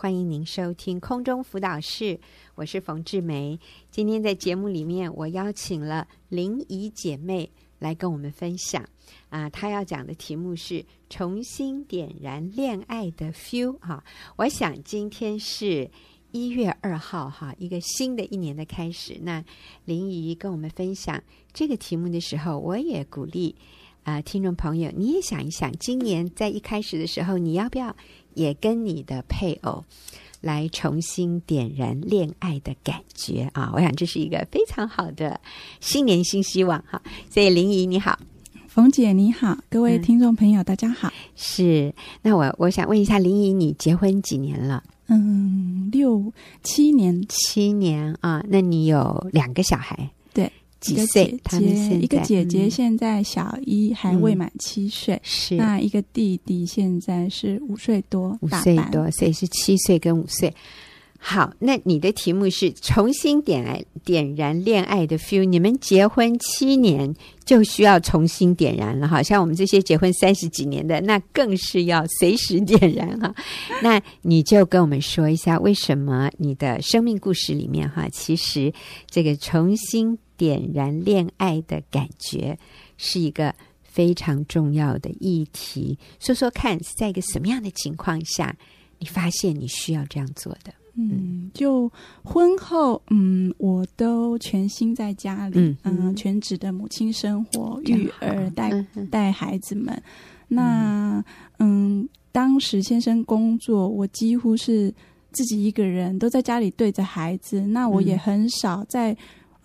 [0.00, 2.20] 欢迎您收听空中辅导室，
[2.54, 3.58] 我是冯志梅。
[3.90, 8.88] 今天在节目里面，我邀请了林怡姐妹来跟我们分享
[9.28, 14.04] 啊，她要讲的题目是重新点燃恋爱的 feel 啊。
[14.36, 15.90] 我想今天是
[16.30, 19.18] 一月二号哈，一个新的一年的开始。
[19.20, 19.44] 那
[19.84, 21.20] 林怡跟我们分享
[21.52, 23.56] 这个题目的时候，我也鼓励
[24.04, 27.96] 啊，听众朋友，你也想一想，今年在一开始的时候，你要不要？
[28.34, 29.84] 也跟你的配偶
[30.40, 33.72] 来重新点燃恋爱的感觉啊！
[33.74, 35.40] 我想这是一个非常好的
[35.80, 37.02] 新年新希望哈。
[37.30, 38.18] 所以林怡你好，
[38.68, 41.12] 冯姐你好，各位听众朋友、嗯、大家好。
[41.34, 44.84] 是，那我我想问一下林怡，你结婚几年了？
[45.08, 48.44] 嗯，六七年，七年啊。
[48.48, 50.10] 那你有两个小孩？
[50.80, 51.38] 几岁？
[51.42, 55.14] 他们现在一个姐姐现在小一，还未满七岁。
[55.14, 60.54] 嗯、是那一个弟弟现在是五岁多，五岁多，所以是七岁跟五岁。
[61.20, 65.42] 好，那你的题目是重新点燃点燃恋爱的 feel。
[65.42, 67.12] 你们结婚七年
[67.44, 73.34] 就需要重新点燃了，好像我们这些结婚三十几年的，那更是要随时点燃哈。
[73.82, 78.72] 那你就跟我们说一下，为什么你的生命故事里面哈，其实
[79.10, 80.16] 这个重新。
[80.38, 82.56] 点燃恋爱的感觉
[82.96, 85.98] 是一个非常重要的议题。
[86.20, 88.56] 说说看，是在一个什么样的情况下，
[89.00, 90.72] 你发现你需要这样做的？
[90.94, 91.90] 嗯，就
[92.24, 98.70] 婚后，嗯，我都全心在家里，嗯，嗯全职的母亲生活，育儿，带
[99.10, 100.02] 带孩子们。
[100.48, 101.24] 那，
[101.58, 104.92] 嗯，当时先生工作，我几乎是
[105.30, 107.60] 自己一个人都在家里对着孩子。
[107.60, 109.16] 那我也很少在。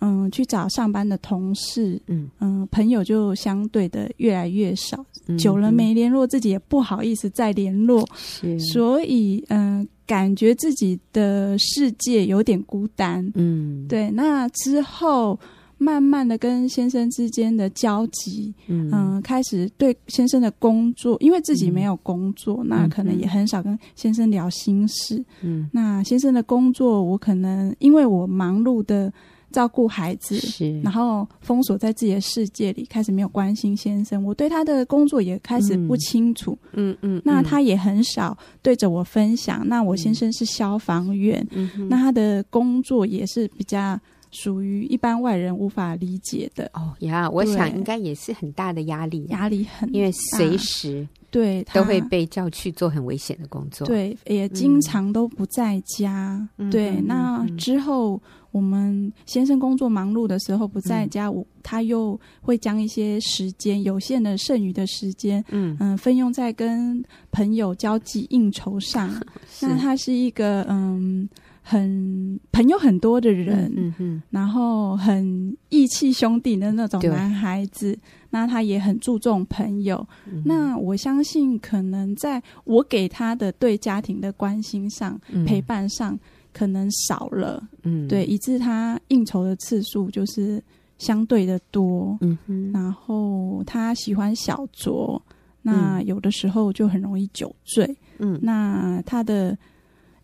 [0.06, 2.28] 嗯，去找上班的同事，嗯。
[2.40, 14.10] 嗯，朋友就相对的越来越少，嗯、久了没联络，自己也不好意思再联络，是，所以嗯、呃，感觉自己的世界有点孤单，嗯，对。
[14.10, 15.38] 那之后，
[15.78, 29.10] 慢慢的跟先生之间的交集，嗯、呃，开始对先生的工作，因为自己没有工作，嗯、那可能也很少跟先生聊心事，嗯，那先生的工作，我可能因为我忙碌的。
[29.54, 34.24] 照顾孩子，是，然后封锁在自己的世界里，开始没有关心先生。
[34.24, 39.62] 我对他的工作也开始不清楚，嗯嗯，嗯，那他也很少对着我分享。
[39.68, 43.96] 那我先生是消防员，嗯，那他的工作也是比较
[44.32, 46.68] 属于一般外人无法理解的。
[46.74, 56.44] 哦呀，我想应该也是很大的压力，压力很大，因为随时对都会被叫去做很危险的工作，对，也经常都不在家。
[56.58, 58.20] 嗯、对，那之后。
[58.54, 69.10] 我们先生工作忙碌的时候不在家，我、嗯、他又会将一些时间有限的剩余的时间，嗯嗯、呃，分用在跟朋友交际应酬上。
[69.60, 71.28] 那他是一个嗯
[71.62, 77.98] 很朋友很多的人，嗯嗯，嗯，然后很义气兄弟的那种男孩子。
[78.30, 80.06] 那他也很注重朋友。
[80.26, 86.16] 嗯、那我相信，可能在我给他的对家庭的关心上、嗯、陪伴上。
[86.54, 90.62] 可能少了，嗯，对，以致他应酬的次数就是
[90.96, 95.20] 相对的多，嗯哼，然后他喜欢小酌，
[95.60, 97.84] 那有的时候就很容易酒醉，
[98.18, 99.58] 嗯，那他的，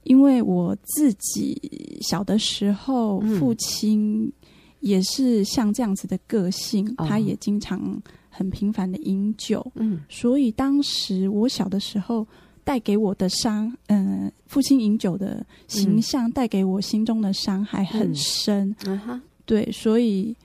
[0.05, 4.33] 因为我自己小的时候，父亲
[4.79, 12.25] 也是像这样子的个性，嗯，他也经常很频繁的饮酒，嗯，所以当时我小的时候。
[12.71, 20.37] 带给我的伤，嗯、呃，父亲饮酒的形象带给我心中的伤还很深，嗯嗯、对，所以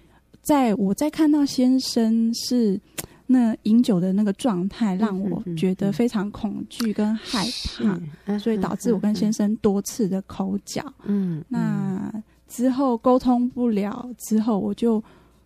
[0.42, 2.82] 在我在看到先生是
[3.28, 7.46] 那饮酒的那个状态，让我觉得非常恐惧跟害
[7.78, 12.12] 怕，嗯、所以导致我跟先生多次的口角，嗯，那
[12.48, 15.00] 之后沟通不了，之后我就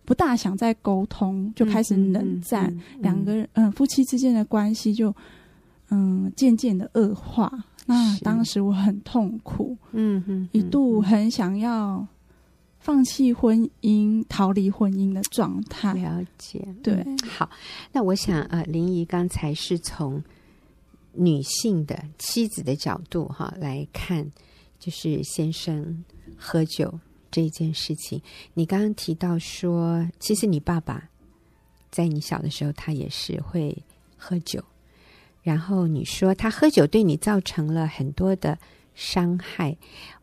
[0.06, 2.80] 不大想再沟通，就开始冷战，嗯嗯。
[2.96, 5.14] 嗯、两个人，嗯、呃，夫妻之间的关系就。
[5.90, 7.52] 嗯，渐渐的恶化。
[7.86, 12.06] 那当时我很痛苦，嗯哼，一度很想要
[12.78, 15.92] 放弃婚姻、逃离婚姻的状态。
[15.94, 17.18] 了解，对、嗯。
[17.18, 17.50] 好，
[17.90, 20.22] 那我想，呃，林怡刚才是从
[21.12, 24.30] 女性的妻子的角度哈来看，
[24.78, 26.04] 就是先生
[26.36, 26.96] 喝酒
[27.28, 28.22] 这件事情。
[28.54, 31.10] 你刚刚提到说，其实你爸爸
[31.90, 33.76] 在你小的时候，他也是会
[34.16, 34.62] 喝酒。
[35.42, 38.58] 然后你说他喝酒对你造成了很多的
[38.94, 39.76] 伤害，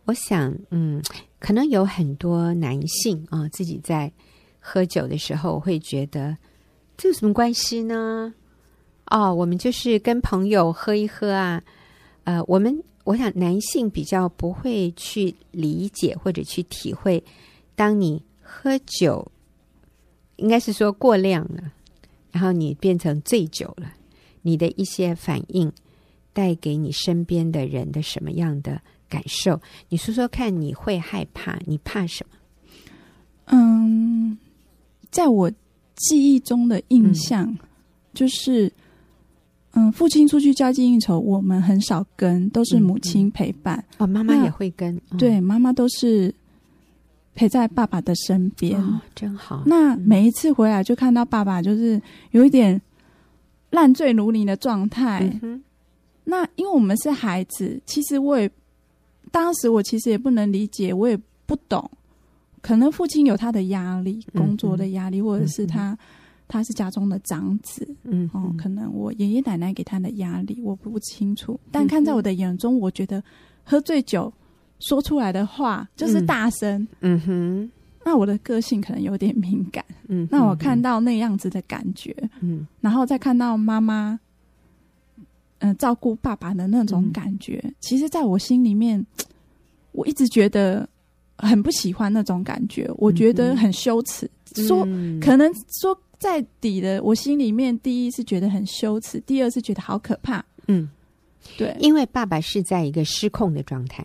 [0.06, 1.02] 我想，嗯，
[1.40, 4.12] 可能有很多男性啊，自己在
[4.60, 6.38] 喝酒的时候会觉得
[6.96, 8.34] 这有什么关系呢？
[9.06, 11.64] 哦，我们就是跟朋友喝一喝啊，
[12.26, 17.24] 呃，我们我想男性比较不会去理解或者去体会，
[17.74, 19.32] 当你喝酒，
[20.36, 21.72] 应该是说过量了，
[22.32, 23.94] 然后你变成醉酒了，
[24.48, 25.70] 你的一些反应
[26.32, 29.60] 带给你身边的人的什么样的感受？
[29.90, 31.60] 你说说看，你会害怕？
[31.66, 32.38] 你怕什么？
[33.48, 34.38] 嗯，
[35.12, 35.52] 在我
[35.96, 37.58] 记忆中的印象，嗯、
[38.14, 38.72] 就是。
[39.74, 43.78] 嗯，父亲出去交际应酬，我们很少跟，都是母亲陪伴。
[43.78, 44.96] 嗯嗯、哦，妈妈也会跟。
[45.12, 46.34] 嗯、对，妈妈都是
[47.36, 48.82] 陪在爸爸的身边。
[48.82, 49.62] 哦，真好。
[49.68, 52.02] 那每一次回来，就看到爸爸就是
[52.32, 52.82] 有一点
[53.70, 55.20] 烂醉如泥的状态。
[55.42, 55.64] 嗯、
[56.24, 58.50] 那因为我们是孩子，其实我也
[59.32, 61.90] 当时我其实也不能理解，我也不懂。
[62.62, 65.98] 可能父亲有他的压力，工作的压力，嗯、或者是他。
[66.50, 73.22] 他是家中的长子，嗯，哦，可能我爷爷奶奶给他的压力我不清楚，但看在我的眼中，我觉得
[73.66, 74.32] 喝醉酒
[74.80, 77.72] 说出来的话就是大声，嗯哼，
[78.08, 84.18] 那我的个性可能有点敏感，嗯， 那我看到那样子的感觉，嗯，然后再看到妈妈，
[85.60, 89.06] 嗯、呃，照顾爸爸的那种感觉，嗯、其实在我心里面，
[89.92, 90.88] 我一直觉得
[91.36, 94.26] 很不喜欢那种感觉，我觉得很羞耻，
[94.56, 94.86] 嗯、说
[95.20, 95.52] 可能
[95.82, 96.00] 说。
[96.20, 100.44] 在底的我心里面，第一是觉得很羞耻，第二是觉得好可怕。
[100.68, 100.90] 嗯，
[101.60, 104.04] 对，因为爸爸是在一个失控的状态。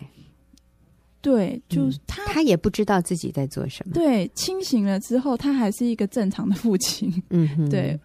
[1.23, 3.93] 对，就是他，他也不知道自己在做什么。
[3.93, 7.11] 对，清醒了之后，他还是一个正常的父亲。
[7.31, 7.99] 嗯哼，对。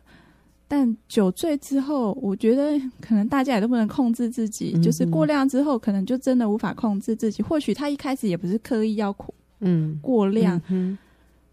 [0.68, 7.42] 但酒醉之后，我觉得可能大家也都不能控制自己，嗯，就是过量之后，可能就真的无法控制自己。
[7.42, 10.60] 或许他一开始也不是刻意要苦，嗯，过量。
[10.68, 10.96] 嗯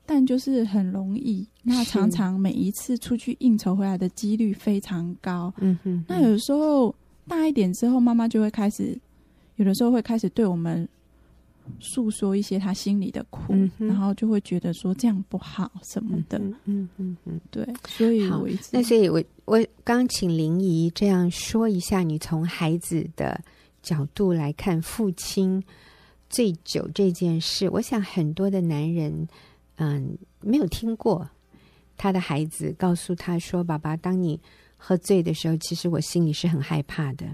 [0.07, 5.51] 但就是很容易，那常常每一次出去应酬回来的几率非常高。
[5.57, 6.93] 嗯哼，那有时候
[7.27, 8.95] 大一点之后，妈妈就会开始，
[9.55, 10.87] 有的时候会开始对我们
[11.79, 16.37] 诉说一些他心里的苦，嗯、然后就会觉得说这样不好什么的。
[16.39, 23.39] 嗯嗯嗯嗯，对，所以我一直那所以我我刚请林怡这样说一下，你从孩子的
[23.81, 25.63] 角度来看父亲
[26.29, 29.27] 醉酒这件事，我想很多的男人。
[29.77, 31.29] 嗯，没有听过
[31.97, 34.39] 他的孩子告诉他说：“爸爸，当你
[34.77, 37.25] 喝醉的时候，其实我心里是很害怕的。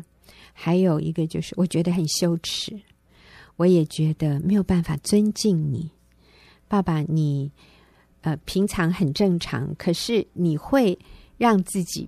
[0.51, 2.75] 还有一个就是，我觉得很羞耻，
[3.61, 5.91] 我也觉得没有办法尊敬你，
[6.67, 7.51] 爸爸你。
[8.21, 10.97] 呃，平常很正常，可是你会
[11.37, 12.07] 让自己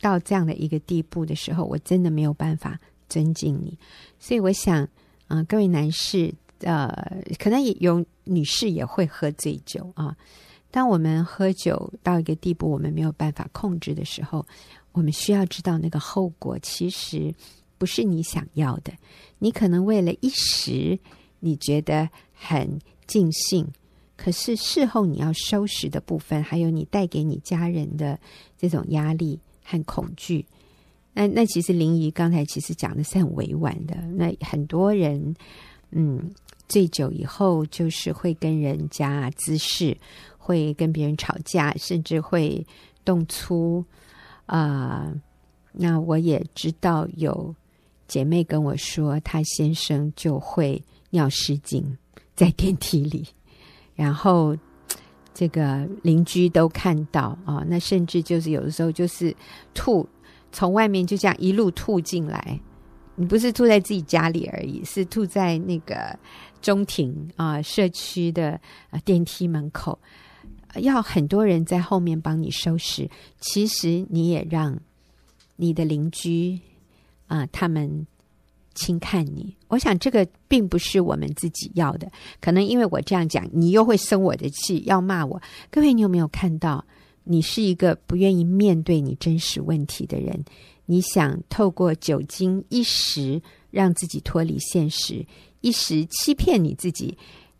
[0.00, 2.80] 到这样的一个地步的时候，我真的没有办法
[3.10, 3.78] 尊敬你。
[4.18, 4.88] 所以我想，
[5.28, 6.92] 啊、各位男士。”呃，
[7.38, 10.14] 可能也有女士也会喝醉酒啊。
[10.70, 14.46] 当我们喝酒到一个地步，我们没有办法控制的时候，
[14.92, 17.34] 我们需要知道那个后果其实
[17.80, 18.92] 不是你想要的。
[19.38, 20.98] 你可能为了一时
[21.38, 23.66] 你觉得很尽兴，
[24.18, 28.20] 可是事后你要收拾的部分，还有你带给你家人的
[28.58, 30.44] 这种压力和恐惧。
[31.14, 33.96] 那那其实林怡刚才其实讲的是很委婉的。
[34.12, 35.34] 那很多人，
[35.92, 36.30] 嗯。
[36.68, 39.98] 醉酒以后，就是会跟人家滋事，
[40.38, 42.64] 会跟别人吵架，甚至会
[43.04, 43.84] 动粗
[44.46, 45.12] 啊、
[45.72, 47.52] 那我也知道有
[48.10, 51.96] 姐妹跟我说，她先生就会尿失禁
[52.34, 53.24] 在电梯里，
[53.94, 54.56] 然后
[55.32, 57.64] 这个邻居都看到啊。
[57.68, 59.34] 那甚至就是有的时候就是
[59.72, 60.06] 吐，
[60.50, 62.60] 从外面就这样一路吐进来。
[63.14, 66.18] 你不是吐在自己家里而已，是吐在那个。
[66.62, 69.98] 中庭啊，社区的啊电梯门口，
[70.74, 73.08] 要很多人在后面帮你收拾。
[73.38, 74.78] 其实你也让
[75.56, 76.60] 你的邻居
[77.30, 78.04] 啊，他们
[78.74, 79.56] 轻看你。
[79.68, 82.10] 我想这个并不是我们自己要的。
[82.40, 85.40] 可能因为我这样讲，你又会生我的气，要骂我。
[85.70, 86.84] 各位，你有没有看到？
[87.22, 90.44] 你是一个不愿意面对你真实问题的人。
[90.86, 95.24] 你想透过酒精一时让自己脱离现实。
[95.60, 97.16] 一时欺骗你自己，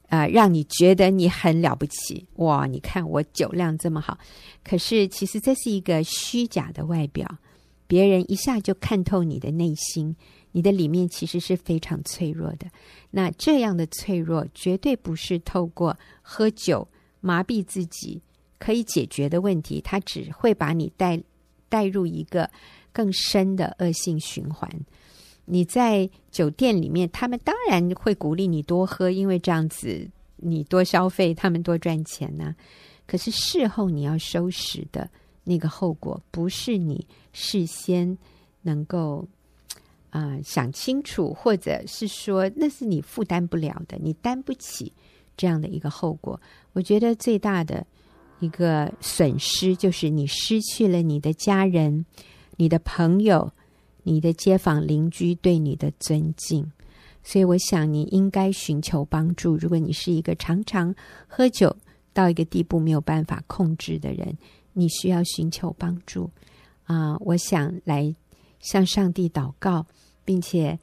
[0.09, 2.67] 啊、呃，让你觉得你很了不起哇！
[2.67, 4.19] 你看我酒量这么好，
[4.65, 7.29] 可是其实这是一个虚假的外表，
[7.91, 10.15] 别人一下就看透你的内心，
[10.53, 12.69] 你的里面其实是非常脆弱的。
[13.11, 16.87] 那这样的脆弱绝对不是透过喝酒
[17.21, 18.23] 麻痹自己
[18.61, 21.21] 可以解决的问题，它只会把你带
[21.69, 22.49] 带入一个
[22.93, 24.71] 更深的恶性循环。
[25.47, 32.55] 你在酒店里面，他们当然会鼓励你多喝，因为这样子你多消费，他们多赚钱呢、
[33.05, 35.11] 可是事后你要收拾的
[35.45, 38.17] 那个后果，不是你事先
[38.63, 39.27] 能够
[40.11, 44.93] 啊、想清楚，或者是说那是你负担不了的，你担不起
[45.37, 46.41] 这样的一个后果。
[46.73, 47.87] 我觉得最大的
[48.41, 52.05] 一个损失就是你失去了你的家人、
[52.57, 53.53] 你的朋友、
[54.03, 56.71] 你的街坊邻居对你的尊敬。
[57.23, 59.55] 所以，我想你应该寻求帮助。
[59.57, 60.95] 如果你是一个常常
[61.29, 61.77] 喝酒
[62.15, 64.37] 到一个地步没有办法控制的人，
[64.73, 66.31] 你需要寻求帮助
[66.85, 68.15] 啊、我想来
[68.59, 69.87] 向上帝祷告，
[70.25, 70.79] 并且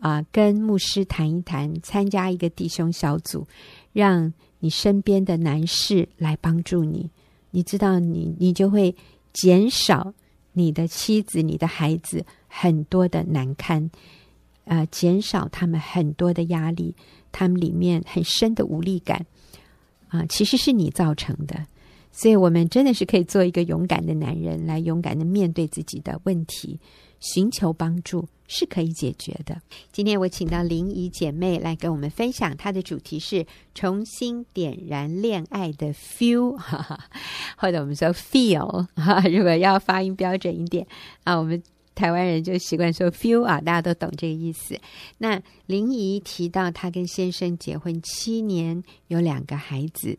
[0.00, 3.46] 啊、跟牧师谈一谈，参加一个弟兄小组，
[3.92, 7.10] 让你身边的男士来帮助你。
[7.50, 8.94] 你知道你，你就会
[9.32, 10.14] 减少
[10.52, 13.90] 你的妻子、你的孩子很多的难堪。
[14.64, 16.94] 呃，减少他们很多的压力，
[17.32, 19.26] 他们里面很深的无力感
[20.08, 21.66] 啊、其实是你造成的。
[22.20, 26.80] 所以，我们真的是可以做一个勇敢的男人，来勇敢的面对自己的问题，
[27.20, 29.62] 寻求帮助是可以解决的。
[29.92, 36.98] 今天我请到林怡姐妹来跟我们分享，她的主题是重新点燃恋爱的 feel，哈，
[37.56, 40.84] 或者我们说 feel 哈， 如果要发音标准一点
[41.22, 41.62] 啊，我们。
[41.94, 44.78] 台湾人就习惯说 “feel” 啊，大家都懂这个意思。
[45.18, 50.16] 那林怡提到她跟先生结婚七年，有两个孩子。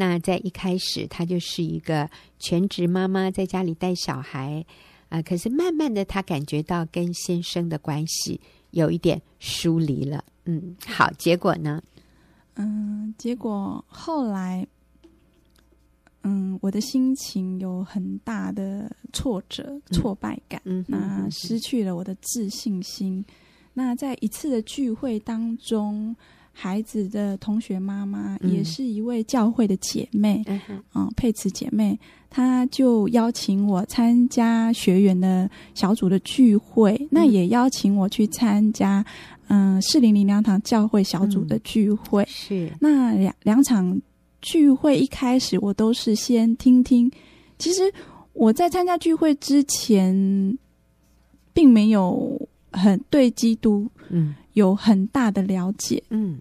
[0.00, 4.64] 那在一开始，她就是一个全职妈妈，在家里带小孩
[5.10, 5.22] 啊、呃。
[5.22, 8.40] 可是慢慢的，她感觉到跟先生的关系
[8.70, 10.24] 有一点疏离了。
[10.46, 11.82] 嗯，好，结果呢？
[12.54, 14.66] 嗯，结果后来。
[16.22, 23.24] 嗯，我的心情有很大的挫折、挫败感，嗯，那失去了我的自信心。
[23.72, 26.14] 那在一次的聚会当中，
[26.60, 30.60] 孩子的同学妈妈也是一位教会的姐妹，嗯，
[30.94, 31.98] 嗯，佩慈姐妹，
[32.28, 39.02] 她就邀请我参加学员的小组的聚会，嗯，那也邀请我去参加，
[39.48, 44.00] 嗯，士林灵粮堂教会小组的聚会，嗯，是那两两场。
[44.42, 47.12] 聚会一开始，我都是先听听。
[47.58, 47.92] 其实
[48.32, 50.58] 我在参加聚会之前，
[51.52, 52.40] 并没有
[52.72, 56.40] 很对基督嗯有很大的了解嗯。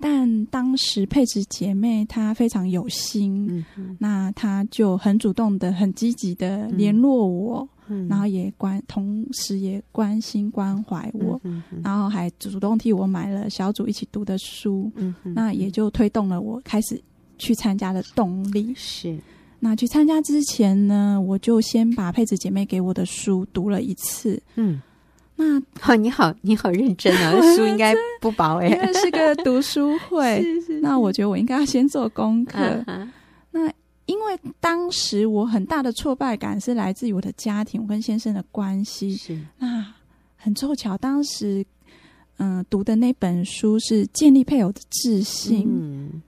[0.00, 3.64] 但当时佩慈姐妹她非常有心，
[3.98, 17.00] 那她就很主动的、很积极的联络我，嗯，然后也关，同时也关心关怀我，嗯，然后还主动替我买了小组一起读的书，嗯，那也就推动了我开始。
[17.42, 18.70] 去参加的动力。
[18.76, 19.18] 是，
[19.60, 24.38] 那去参加之前呢，我就先把佩子姐妹给我的书读了一次。
[24.56, 24.78] 嗯，
[25.40, 30.40] 那好， 你好，你好认真啊， 书应该不薄哎，是个读书会。
[30.44, 32.58] 是是是，那我觉得我应该要先做功课。
[32.58, 33.08] Uh-huh.
[33.52, 33.72] 那
[34.04, 39.16] 因为当时我很大的挫败感是来自于我的家庭，我跟先生的关系。
[39.16, 39.86] 是，那
[40.36, 41.64] 很凑巧，当时
[42.36, 45.66] 嗯、呃、读的那本书是建立配偶的自信。
[45.66, 46.22] 嗯。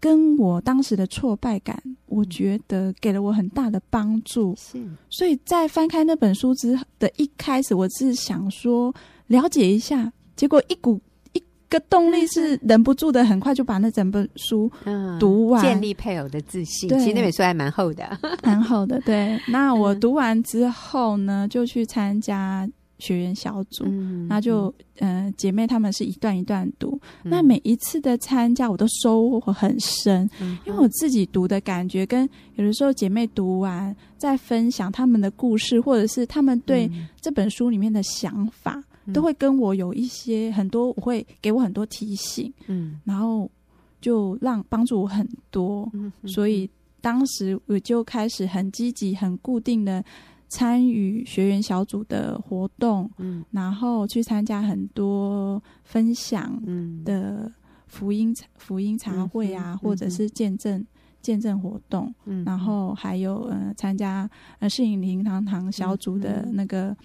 [0.00, 4.54] 跟我当时的挫败感，我觉得给了我很大的帮助。
[4.56, 8.94] 是，所以在翻开那本书之的一开始，我是想说
[9.26, 11.00] 了解一下，结果一股
[11.32, 14.70] 一个动力是忍不住的，很快就把那整本书
[15.18, 15.60] 读完。
[15.60, 19.00] 嗯、建立配偶的自信，其实那本书还蛮厚的，蛮厚的。
[19.00, 22.68] 对，那我读完之后呢，就去参加。
[22.98, 27.30] 学员小组，嗯、那就嗯、呃，姐妹她们是一段一段读、嗯。
[27.30, 36.90] 那每一次的参加，我都收获很深、嗯，因为我自己读的感觉，跟有的时候姐妹读完再分享他们的故事，或者是他们对
[37.20, 43.48] 这本书里面的想法，嗯、都会跟我有一些很多，我会给我很多提醒，嗯，然后
[44.00, 46.68] 就让帮助我很多、嗯，所以
[47.00, 50.04] 当时我就开始很积极、很固定的。
[50.48, 56.60] 参与学员小组的活动，嗯，然后去参加很多分享
[57.04, 57.52] 的
[57.86, 60.86] 福音、嗯、福音茶会啊，嗯、或者是见证、嗯、
[61.20, 64.28] 见证活动，嗯，然后还有呃参加
[64.58, 66.96] 呃适应灵堂堂小组的那个。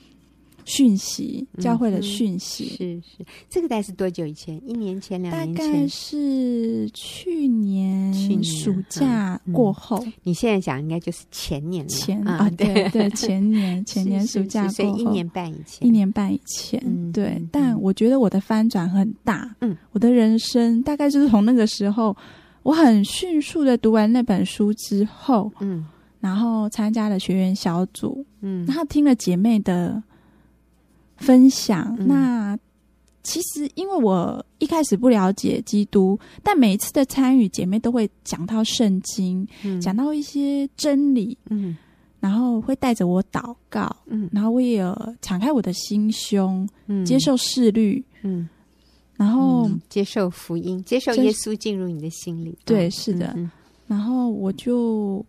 [0.65, 4.55] 讯息，教会的讯息、嗯、是是，这个大概是多久以前？
[4.67, 5.67] 一年前、两年前？
[5.67, 9.97] 大概是去年暑假过后。
[10.05, 17.49] 嗯、你现在讲应该就是前年了，前啊，对对，前年 前年暑假过后，所以一年半以前，一年半以前，嗯、对、嗯。
[17.51, 22.15] 但我觉得我的翻转很大，嗯，我的人生大概就是从那个时候，
[22.63, 25.85] 我很迅速的读完那本书之后，嗯，
[26.19, 30.01] 然后参加了学员小组，嗯，然后听了姐妹的。
[31.23, 31.95] 分享。
[32.07, 32.57] 那
[33.23, 39.47] 其实，因为我一开始不了解基督，但每一次的参与，姐妹都会讲到圣经，
[39.81, 41.37] 讲到一些真理。
[41.49, 41.77] 嗯，
[42.19, 48.47] 然后会带着我祷告，嗯，然后我也有敞开我的心胸，嗯，接受视律，嗯，
[49.15, 53.49] 然后、嗯、接受福音，接受耶稣进入你的心里，对，是的，嗯、
[53.87, 55.25] 然后我就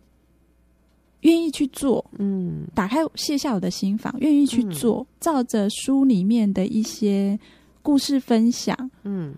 [1.25, 7.39] 愿意去做，嗯，打开卸下我的心房，愿意去做，嗯、照着书里面的一些
[7.83, 9.35] 故事分享，嗯，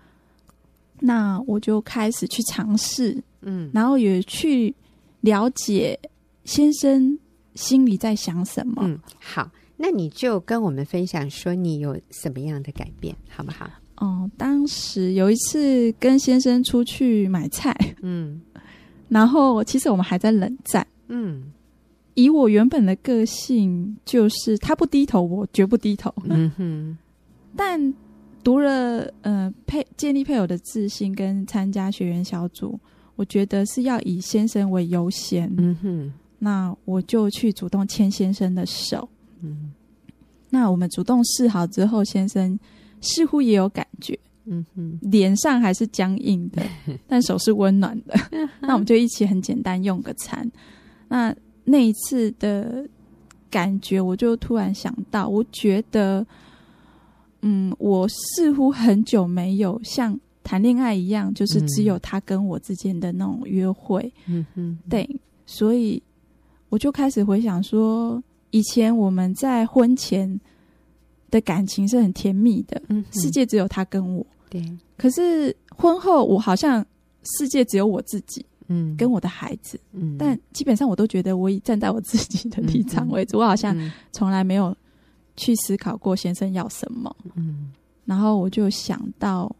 [0.99, 4.73] 那我就开始去尝试，嗯，然后也去
[5.21, 5.99] 了解
[6.43, 7.17] 先生
[7.55, 8.83] 心里在想什么？
[8.85, 13.69] 嗯，好，那你就跟我们分享说你有什么样的改变，好不好？
[13.97, 18.41] 哦，当时有一次跟先生出去买菜，嗯，
[19.07, 21.51] 然后其实我们还在冷战，嗯，
[22.17, 26.97] 以我原本的个性，就是他不低头，我绝不低头，嗯哼。
[27.55, 27.93] 但
[28.43, 32.79] 读了呃配建立配偶的自信跟参加学员小组，
[33.15, 36.13] 我觉得是要以先生为优先，嗯哼。
[36.39, 39.07] 那我就去主动牵先生的手，
[39.43, 39.71] 嗯，
[40.49, 42.59] 那我们主动示好之后，先生
[42.99, 46.63] 似乎也有感觉，嗯哼，脸上还是僵硬的，
[47.07, 48.15] 但手是温暖的。
[48.59, 50.51] 那我们就一起很简单用个餐。
[51.09, 51.35] 那
[51.67, 52.87] 那一次的
[53.51, 56.25] 感觉，我就突然想到，我觉得，
[57.41, 65.07] 嗯，我似乎很久没有像谈恋爱一样，就是只有他跟我之间的那种约会，嗯哼，对，
[65.45, 66.01] 所以。
[66.69, 68.21] 我就开始回想说，
[68.51, 70.37] 以前我们在婚前
[71.31, 74.61] 的感情是很甜蜜的，嗯，世界只有他跟我，对。
[74.97, 76.85] 可是婚后，我好像
[77.23, 80.15] 世界只有我自己，嗯，跟我的孩子，嗯。
[80.17, 83.75] 但基本上，我都觉得我以站在我自己的立场为主，我好像
[84.11, 84.75] 从来没有
[85.35, 87.71] 去思考过先生要什么，嗯。
[88.05, 89.53] 然后我就想到，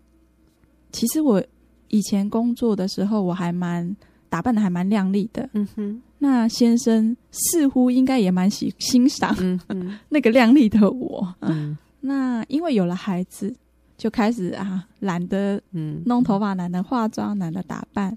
[0.92, 1.44] 其实我
[1.90, 3.96] 以前工作的时候，我还蛮。
[4.30, 6.02] 打扮的还蛮靓丽的，嗯哼。
[6.20, 9.34] 那先生似乎应该也蛮喜欣赏，
[9.70, 11.78] 嗯， 那个靓丽的我，嗯。
[12.02, 13.56] 那因为有了孩子，
[13.98, 18.16] 就开始啊，懒得嗯弄头发，懒得化妆，懒得打扮。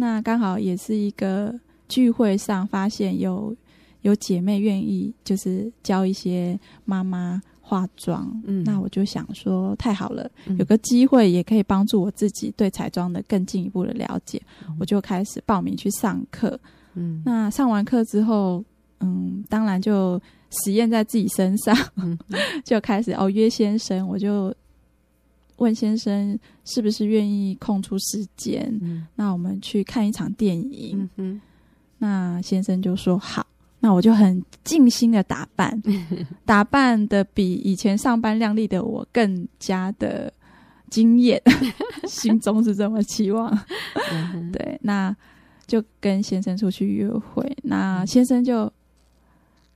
[0.00, 1.54] 那刚好也是一个
[1.88, 3.54] 聚会上，发现有
[4.02, 7.40] 有姐妹愿意，就是教一些妈妈。
[7.62, 16.58] 化妆，嗯，那我就想说，太好了，有个机会也可以帮助我自己对彩妆的更进一步的了解，嗯，我就开始报名去上课。
[16.94, 18.64] 嗯，那上完课之后，
[18.98, 20.20] 嗯，当然就
[20.64, 22.18] 实验在自己身上，嗯，
[22.66, 24.52] 就开始哦约先生，我就
[25.60, 31.08] 问先生是不是愿意空出时间，嗯，那我们去看一场电影。
[31.16, 31.40] 嗯，
[31.98, 33.46] 那先生就说好。
[33.82, 35.82] 那我就很尽心的打扮，
[36.44, 40.30] 打扮的比以前上班靓丽的我更加的
[40.90, 41.40] 惊艳，
[42.06, 43.50] 心中是这么期望。
[44.52, 45.16] 对，那
[45.66, 48.70] 就跟先生出去约会，那先生就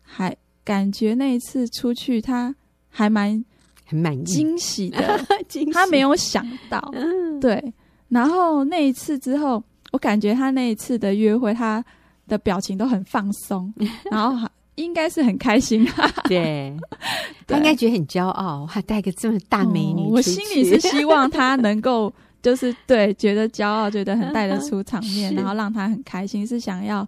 [0.03, 2.55] 还感觉那一次出去他
[2.90, 3.42] 还蛮
[3.85, 5.20] 很满意，惊喜的，
[5.73, 7.73] 他没有想到，嗯对。
[8.09, 11.85] 然后那一次之后，我感觉他那一次的约会，他。
[12.27, 13.70] 的表情都很放松，
[14.11, 15.87] 然后应该是很开心。
[16.27, 16.75] 对，
[17.47, 20.07] 他应该觉得很骄傲，还带个这么大美女。
[20.11, 27.07] 我心里是希望他能够，就是对，觉得骄傲，觉得很带得出场面，然后让他很开心，是想要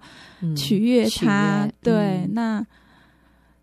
[0.54, 1.66] 取悦他。
[1.82, 2.62] 对，那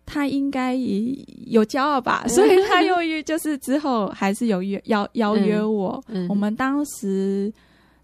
[0.06, 6.02] 他应该也有骄傲吧，所以他又约，就是之后还是有约邀邀约我。
[6.28, 7.52] 我们当时。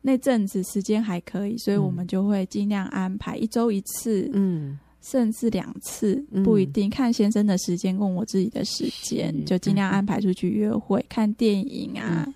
[0.03, 12.27] 那阵子时间还可以，所以我们就会尽量安排一周一次，嗯，甚至两次，不一定看先生的时间跟我自己的时间，就尽量安排出去约会、看电影啊，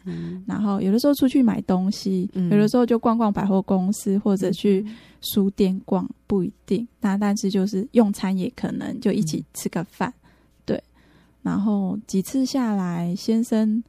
[0.46, 4.84] 然后有的时候出去买东西，有的时候就逛逛百货公司或者去
[5.20, 6.86] 书店逛，不一定。
[7.00, 10.12] 那但是就是用餐也可能就一起吃个饭，
[10.64, 10.82] 对。
[11.42, 13.82] 然后几次下来，先生。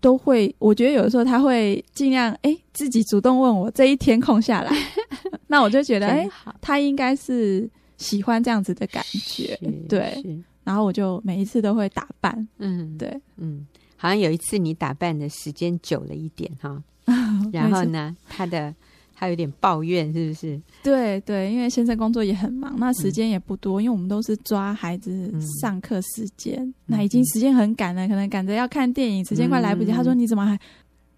[0.00, 4.70] 都会，我觉得有的时候他会尽量哎、欸，自己主动问我这一天空下来，
[5.48, 10.22] 那我就觉得哎、欸，他应该是喜欢这样子的感觉，对。
[10.62, 16.82] 然后我就每一次都会打扮，嗯，对，嗯，好像有一次你打扮的时间久了一点哈，
[17.52, 18.74] 然后呢，他的。
[19.16, 20.60] 他有点抱怨，是不是？
[20.82, 29.92] 对对，因为先生工作也很忙，那时间也不多，嗯、因为我们都是抓孩子上课时间，嗯、那已经时间很赶了，可能赶着要看电影，时间快来不及。
[29.92, 30.58] 嗯、他说：“你怎么还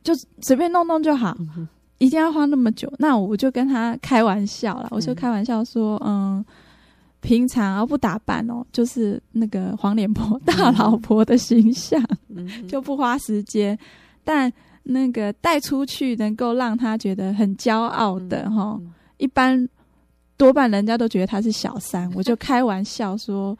[0.04, 0.12] 就
[0.42, 6.44] 随便弄弄就好，嗯、一定要花那么久？”那我就跟他开玩笑了，我就开玩笑说：“嗯，
[7.26, 13.78] 平常不打扮哦，就是那个黄脸婆大老婆的形象，嗯、就不花时间，
[14.24, 14.52] 但。”
[14.88, 18.80] 那个带出去能够让他觉得很骄傲的哈，
[19.16, 19.68] 一般
[20.36, 23.58] 多半人家都觉得他是小三，我就开玩笑说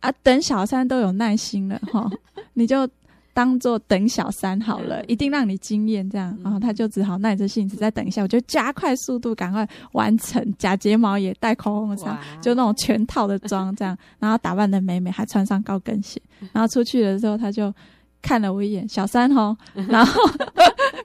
[0.00, 2.10] 啊，等小三都有耐心了哈，
[2.52, 2.86] 你就。
[3.32, 16.20] 当做等小三好了，一定让你惊艳这样，然后他就只好耐着性子再等一下，我就加快速度，赶快完成，假睫毛也戴口红上，就那种全套的妆这样， 然后打扮的美美，还穿上高跟鞋，
[16.52, 17.72] 然后出去的时候他就
[18.20, 19.56] 看了我一眼，小三吼，
[19.88, 20.20] 然后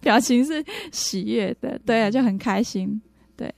[0.02, 3.00] 表情是喜悦的，对啊，就很开心，
[3.38, 3.54] 对，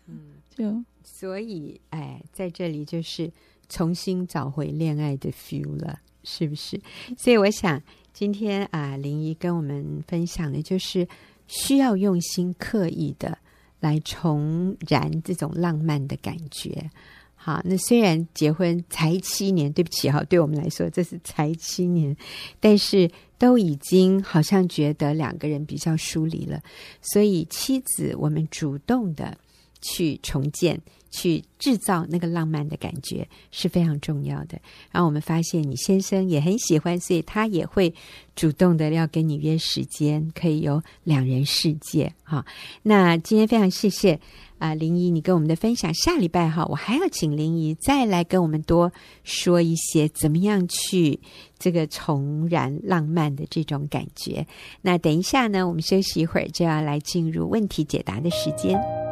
[0.55, 0.83] 就。
[1.03, 3.31] 所以哎，在这里就是
[3.69, 6.79] 重新找回恋爱的 feel 了，是不是？
[7.17, 7.81] 所以我想。
[8.19, 11.07] 今天啊，林姨跟我们分享的就是
[11.45, 13.37] 需要用心刻意的
[13.79, 16.89] 来重燃这种浪漫的感觉。
[17.35, 22.17] 好，那虽然结婚才七年，对不起哈，对我们来说这是才七年，
[22.59, 26.59] 但是都已经好像觉得两个人比较疏离了，
[26.99, 29.37] 所以妻子，我们主动的
[29.79, 30.81] 去重建。
[31.09, 34.59] 去制造那个浪漫的感觉是非常重要的。
[34.91, 37.93] 然后我们发现你先生也很喜欢，所以他也会
[38.35, 42.45] 主动的要跟你约时间，可以有两人世界哈。
[42.83, 44.19] 那今天非常谢谢
[44.59, 45.93] 啊，伶仪你跟我们的分享。
[45.93, 48.91] 下礼拜哈，我还要请伶仪再来跟我们多
[49.23, 51.19] 说一些怎么样去
[51.57, 54.45] 这个重燃浪漫的这种感觉。
[54.81, 59.06] 那等一下呢，我们休息一会儿，就要来进入问题解答的时间。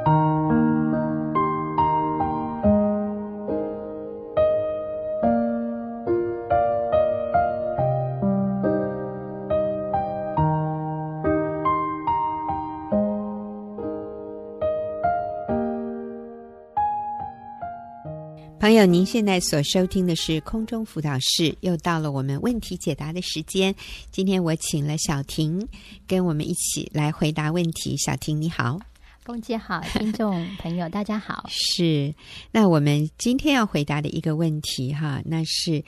[18.86, 23.74] 友，您现在所收听的是空中辅导室，又到了我们问题解答的时间。
[24.12, 25.68] 今天我请了小婷
[26.08, 27.98] 跟我们一起来回答问题。
[27.98, 28.80] 小婷，你好，
[29.24, 31.46] 凤姐好，听众朋友大家好。
[31.50, 32.14] 是，
[32.52, 35.84] 那我们今天要回答的一个问题哈，那是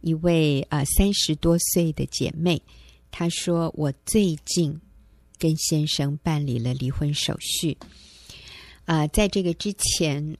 [0.00, 2.62] 一位呃三十多岁的姐妹，
[3.10, 4.80] 她说我最近
[5.38, 7.76] 跟先生办理了离婚手续，
[8.86, 10.36] 啊、呃，在这个之前。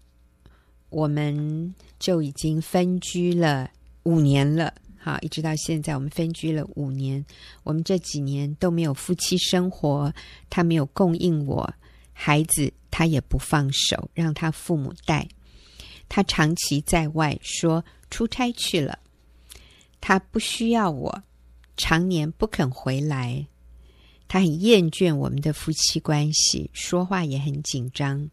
[0.90, 3.70] 我们就已经分居了
[4.04, 7.24] 五年了，好，一直到现在，我们分居了五年。
[7.62, 10.12] 我们这几年都没有夫妻生活，
[10.48, 11.74] 他没有供应我
[12.12, 15.26] 孩子，他也不放手，让他父母带。
[16.08, 18.98] 他长期在外，说出差去了，
[20.00, 21.22] 他不需要我，
[21.76, 23.46] 常年不肯回来。
[24.26, 28.30] 他很厌倦我们的夫妻关系，说话也很紧张。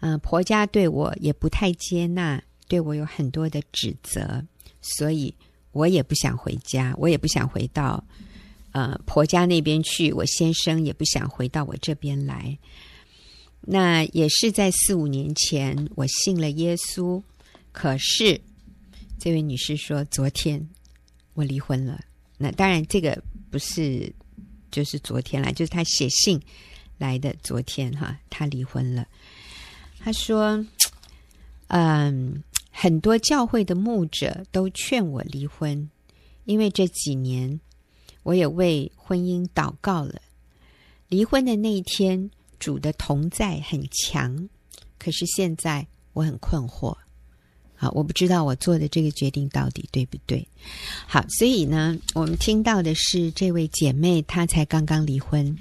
[0.00, 4.44] 嗯、婆家对我也不太接纳，对我有很多的指责，
[4.80, 5.34] 所以
[5.72, 8.04] 我也不想回家，我也不想回到
[8.72, 10.12] 呃婆家那边去。
[10.12, 12.56] 我先生也不想回到我这边来。
[13.60, 17.20] 那也是在四五年前，我信了耶稣。
[17.72, 18.40] 可是
[19.18, 20.66] 这位女士说，昨天
[21.34, 22.00] 我离婚了。
[22.36, 24.12] 那当然，这个不是
[24.70, 26.40] 就是昨天来，就是她写信
[26.98, 29.06] 来的昨天哈，她离婚了。
[29.98, 30.64] 她说
[31.66, 32.42] ：“嗯，
[32.80, 35.90] 很多教会的牧者都劝我离婚，
[36.44, 37.58] 因为这几年
[38.22, 40.22] 我也为婚姻祷告了。
[41.08, 44.48] 离婚的那一天，主的同在很强，
[44.96, 46.96] 可是现在我很困惑。
[47.74, 50.46] 好，我不知道我做的这个决定到底对不对。
[51.04, 55.52] 好，所以呢，我们听到的是这位姐妹，她才刚刚离婚。”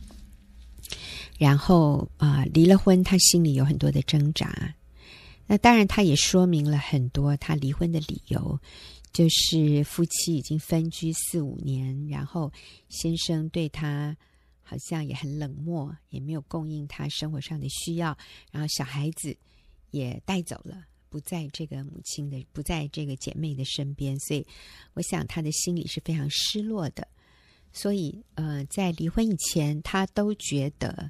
[1.39, 4.75] 然后啊、离了婚，她心里有很多的挣扎。
[5.47, 8.59] 那当然，他也说明了很多他离婚的理由，
[9.13, 12.51] 就是夫妻已经分居四五年，然后
[12.89, 14.15] 先生对他
[14.61, 18.17] 好像也很冷漠，也没有供应他生活上的需要，
[18.51, 19.35] 然后小孩子
[19.91, 24.45] 也带走了，不在这个母亲的，不在这个姐妹的身边，所以
[24.95, 27.07] 我想他的心里是非常失落的。
[27.71, 31.09] 所以，呃，在离婚以前，他都觉得。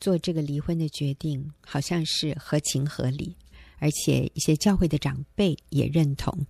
[0.00, 3.34] 做这个离婚的决定，好像是合情合理，
[3.78, 6.46] 而且一些教会的长辈也认同。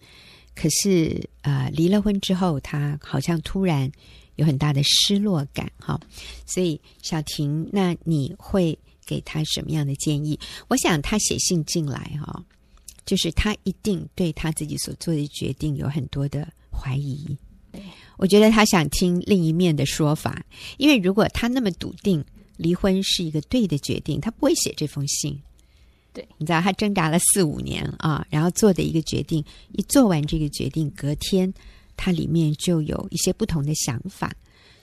[0.55, 3.91] 可是，呃，离了婚之后，他好像突然
[4.37, 5.99] 有很大的失落感，哈。
[6.47, 10.39] 所以，小婷，那你会给他什么样的建议？
[10.67, 12.45] 我想他写信进来，哈，
[13.07, 17.37] 就是他一定对他自己所做的决定有很多的怀疑。
[18.17, 20.45] 我觉得他想听另一面的说法，
[20.77, 22.25] 因为如果他那么笃定。
[22.59, 25.41] 离婚是一个对的决定，他不会写这封信。
[26.13, 29.43] 对，你知道他挣扎了四五年啊，然后做的一个决定，
[29.73, 31.53] 一做完这个决定，隔天
[31.97, 34.35] 他里面就有一些不同的想法。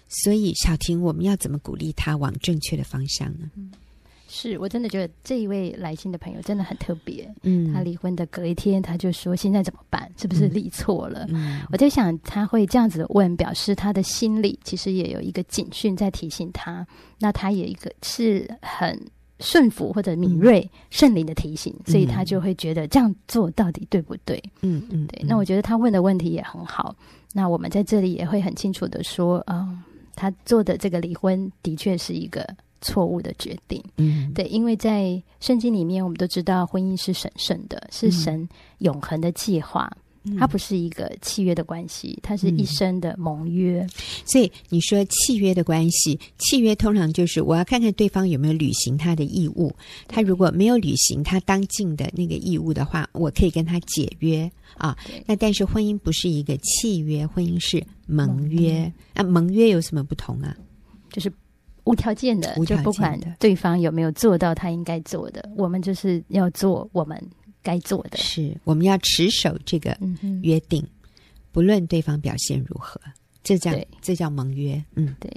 [0.08, 3.50] 所以，小婷，我们要怎么鼓励他往正确的方向呢？
[3.56, 3.72] 嗯，
[4.36, 7.34] 是我真的觉得这一位来信的朋友真的很特别。
[7.44, 10.12] 嗯，他离婚的隔一天，他就说：“现在怎么办？
[10.18, 16.86] 是不是离错了？”嗯，我在想，他会这样子问，表示他的心里其实也有一个警讯在提醒他。
[17.18, 19.00] 那他也一个是很
[19.40, 24.42] 顺服或者敏锐圣灵的提醒，所以他就会觉得这样做到底对不对？
[24.62, 25.24] 嗯嗯，对。
[25.26, 26.94] 那我觉得他问的问题也很好。
[27.32, 29.82] 那我们在这里也会很清楚的说，嗯，
[30.14, 32.46] 他做的这个离婚的确是一个
[32.82, 33.84] 错误的决定。
[33.98, 38.48] 嗯，对，因为在圣经里面，我们都知道婚姻是神圣的，是神
[38.80, 39.92] 永恒的计划。
[40.40, 43.82] 它不是一个契约的关系，它是一生的盟约。
[43.82, 43.90] 嗯。
[44.26, 49.72] 所以你说契约的关系，契约通常就是我要看看对方有没有履行他的义务。
[50.08, 54.98] 他如果没有履行他当尽的那个义务的话，我可以跟他解约啊。
[55.28, 58.92] 那但是婚姻不是一个契约，婚姻是盟约。
[59.14, 60.58] 啊，盟约有什么不同啊？
[61.12, 61.32] 就是
[61.86, 67.22] 无条件的，就不管对方有没有做到他应该做的，我们就是要做我们。
[67.66, 69.98] 该做的是，我们要持守这个
[70.44, 71.10] 约定，嗯、
[71.52, 73.02] 不论对方表现如何，
[73.44, 73.72] 这叫
[74.04, 74.80] 这叫盟约。
[74.94, 75.32] 嗯，对。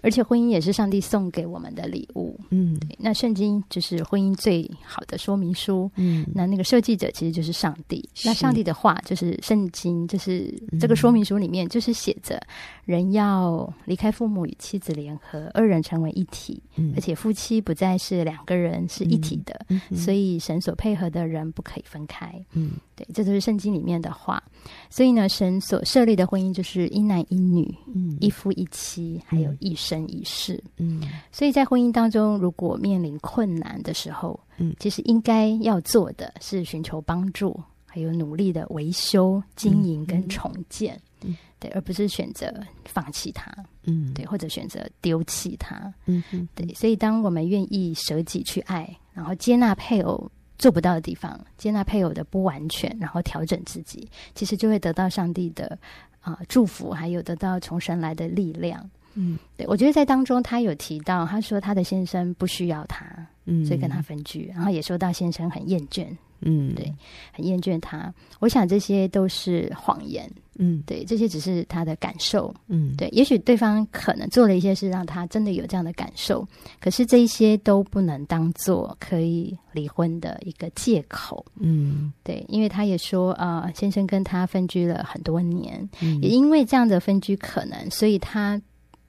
[0.00, 2.96] 而且婚姻也是上帝送给我们的礼物，嗯，对。
[2.98, 6.24] 那圣经就是婚姻最好的说明书，嗯。
[6.34, 12.40] 那那个设计者其实就是上帝，那上帝的话就是圣经，就是这个说明书里面就是写着，
[12.84, 16.92] 人要离开父母与妻子联合，二人成为一体，嗯。
[16.94, 19.66] 而且夫妻不再是两个人，是一体的。
[19.96, 22.72] 所以神所配合的人不可以分开，嗯。
[22.94, 24.42] 对，这就是圣经里面的话。
[24.90, 31.02] 所以呢，神所设立的婚姻就是一男一女，嗯，一夫一妻，还有一生一世，嗯。
[31.32, 42.52] 所以在婚姻当中，如果面临困难的时候，嗯，其实应该要做的是寻求帮助，还有努力的维修、经营跟重建，嗯，对，而不是选择
[42.84, 43.52] 放弃它，
[43.84, 46.66] 嗯，对，或者选择丢弃它，嗯嗯，对。
[46.74, 50.30] 所以，当我们愿意舍己去爱，然后接纳配偶。
[50.60, 55.78] 做不到的地方，接纳配偶的不完全，然后调整自己，其实就会得到上帝的
[56.20, 58.90] 啊、呃、祝福，还有得到从神来的力量。
[59.14, 63.04] 嗯，对，我觉得在当中，他有提到，他说他的先生不需要他，
[63.46, 66.06] 嗯，所以跟他分居，然后也说到先生很厌倦。
[66.40, 66.94] 嗯，对，
[67.32, 68.14] 很厌倦他。
[68.38, 70.30] 我想这些都是谎言。
[70.60, 72.54] 嗯，对，这些只是他的感受。
[72.68, 76.46] 嗯，对，也许对方可能做了一些事，让他真的有这样的感受。
[76.80, 81.44] 可是这一些都不能当做可以离婚的一个借口。
[81.58, 88.60] 嗯，对，因为他也说，呃，先生跟他分居了很多年，嗯，也因为这样的分居可能，所以他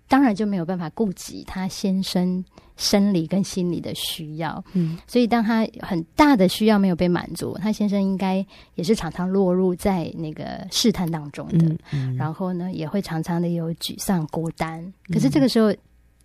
[0.10, 2.44] 当然就没有办法顾及他先生。
[2.82, 8.38] 生理跟心理的需要，嗯，所以当他很大的需要没有被满足，他先生应该
[8.76, 14.82] 也是常常落入在那个试探当中的，嗯嗯，然后呢，也会常常的有沮丧、孤单。
[15.14, 15.76] 可是这个时候，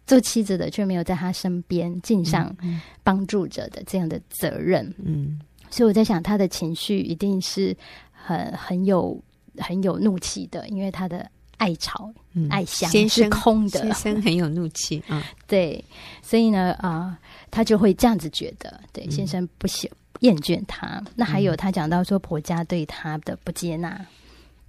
[0.06, 2.56] 做妻子的却没有在他身边尽上
[3.02, 7.76] 帮助者的这样的责任，嗯，所以我在想，他的情绪一定是
[8.12, 9.20] 很很有
[9.58, 11.28] 很有怒气的，因为他的。
[11.56, 15.22] 爱巢、嗯、爱箱是空的，先生很有怒气啊。
[15.46, 15.82] 对，
[16.22, 17.18] 所以呢，啊、呃，
[17.50, 19.90] 他就会这样子觉得，对，先生不喜
[20.20, 20.86] 厌倦他。
[20.98, 24.04] 嗯、那还有他讲到说婆家对他的不接纳，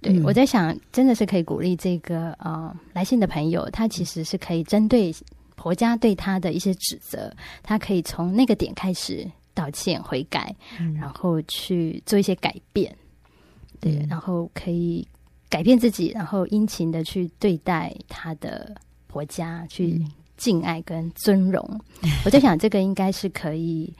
[0.00, 5.14] 对、嗯、我在想，真的是可以鼓励这个呃来信的朋友，他其实是可以针对
[5.54, 12.94] 婆家对他的一些指责，他可以从那个点开始道歉悔改，嗯、然后去做一些改变，
[13.80, 15.06] 对，嗯、然后可以。
[15.48, 18.74] 改变自己，然后殷勤的去对待他的
[19.06, 20.04] 婆家，去
[20.36, 21.64] 敬爱跟尊荣。
[22.02, 23.92] 嗯、 我在想，这个应该是可以，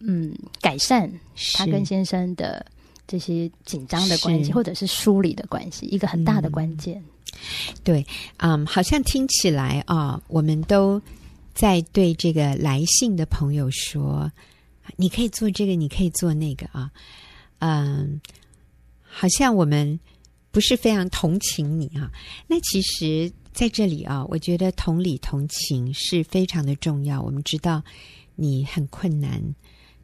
[0.00, 1.10] 嗯，改善
[1.54, 2.64] 他跟先生的
[3.06, 7.02] 这些紧张的关系，或者是疏离的关系，一个很大的关键。
[7.02, 11.00] 嗯、对，嗯，好像听起来啊，我们都
[11.54, 14.30] 在对这个来信的朋友说，
[14.96, 16.90] 你可以做这个，你可以做那个啊，
[17.60, 18.20] 嗯，
[19.02, 19.98] 好像我们。
[20.52, 22.10] 不是非常同情你啊，
[22.48, 27.22] 那其实在这里啊，我觉得同理同情是非常的重要。
[27.22, 27.82] 我们知道
[28.34, 29.40] 你很困难，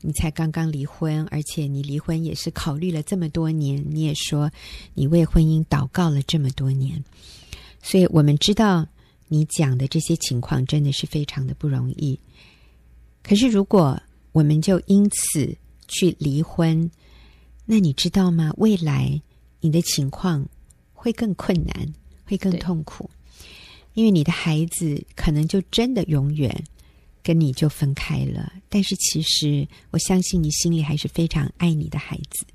[0.02, 3.84] 你才刚刚离婚，而且你离婚也是考虑了这么多年。
[3.88, 4.48] 你也说
[4.94, 7.02] 你为婚姻祷告了这么多年，
[7.82, 8.86] 所以我们知道
[9.26, 12.18] 你讲的这些情况真的是非常的不容易。
[13.22, 15.56] 可是如果我们就因此
[15.88, 16.88] 去离婚，
[17.64, 18.52] 那你知道吗？
[18.58, 19.20] 未来。
[19.66, 20.48] 你的情况
[20.94, 21.92] 会更困难，
[22.24, 23.10] 会更痛苦，
[23.94, 26.64] 因为你的孩子可能就真的永远
[27.20, 28.52] 跟你就分开了。
[28.68, 32.46] 但是其实，我相信你心里还是非常爱你的孩子，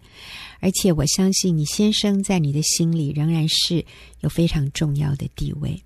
[0.62, 3.86] 而且我相信你先生在你的心里仍然是
[4.22, 5.84] 有非常重要的地位。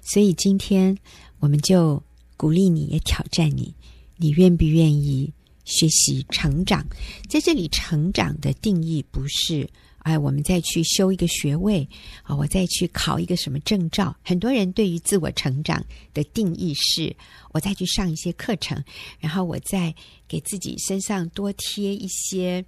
[0.00, 0.98] 所以今天
[1.38, 2.02] 我们就
[2.36, 3.72] 鼓励你，也挑战你，
[4.16, 5.32] 你愿不愿意
[5.64, 6.86] 学习成长？
[7.28, 9.68] 在这里，成长的定义不是。
[9.98, 11.88] 哎，我们再去修一个学位
[12.24, 14.12] 啊，我再去考一个什么证照？
[14.24, 15.80] 很多人对于自我成长
[16.12, 17.14] 的定义是，
[17.52, 18.82] 我再去上一些课程，
[19.20, 19.94] 然后我再
[20.26, 22.64] 给自己身上多贴一些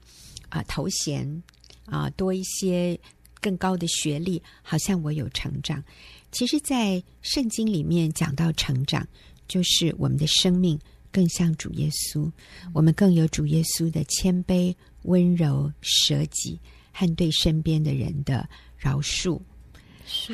[0.49, 1.43] 啊头衔
[1.87, 2.97] 啊，多一些
[3.41, 5.83] 更高的学历，好像我有成长。
[6.31, 9.05] 其实，在圣经里面讲到成长，
[9.49, 10.79] 就是我们的生命
[11.15, 12.31] 更像主耶稣，
[12.75, 14.75] 我们更有主耶稣的谦卑、
[15.05, 16.61] 温柔、舍己。
[16.97, 18.49] 和对身边的人的
[18.79, 19.41] 饶恕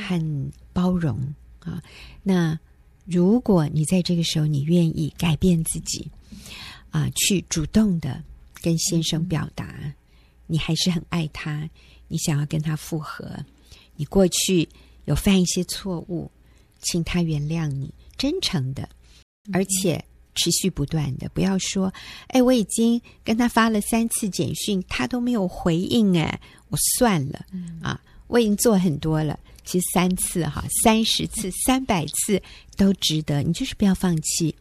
[0.06, 1.16] 和包容
[1.60, 1.82] 啊，
[2.22, 2.60] 那
[3.06, 6.06] 如果你在这个时候你愿意改变自己
[6.90, 8.22] 啊，去主动的
[8.60, 9.90] 跟先生表达，
[10.46, 11.66] 你还是很爱他，
[12.08, 13.42] 你想要跟他复合，
[13.96, 14.68] 你过去
[15.06, 16.30] 有犯一些错误，
[16.82, 18.86] 请他原谅你，真诚的，
[19.50, 20.04] 而且。
[20.34, 21.92] 持续不断的，不要说，
[22.28, 27.44] 哎，我已经跟他发了三次简讯，他都没有回应，哎，我算了，
[27.82, 32.42] 啊，我已经做很多了，其实三次哈，三十次、三百次
[32.76, 34.54] 都值得，你就是不要放弃，